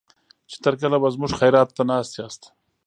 چې 0.49 0.57
تر 0.63 0.73
کله 0.81 0.97
به 1.01 1.07
زموږ 1.15 1.31
خيرات 1.39 1.69
ته 1.75 1.83
ناست 1.91 2.13
ياست. 2.19 2.41